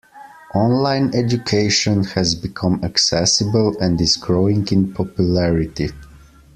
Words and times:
Online 0.55 1.11
Education 1.13 2.03
has 2.03 2.33
become 2.33 2.83
accessible 2.83 3.77
and 3.79 4.01
is 4.01 4.17
growing 4.17 4.67
in 4.71 4.91
popularity. 4.95 5.89